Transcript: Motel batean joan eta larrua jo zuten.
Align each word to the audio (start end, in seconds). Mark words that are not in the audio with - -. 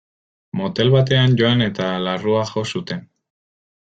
Motel 0.59 0.87
batean 0.95 1.35
joan 1.41 1.61
eta 1.65 1.89
larrua 2.05 2.43
jo 2.53 2.65
zuten. 2.73 3.05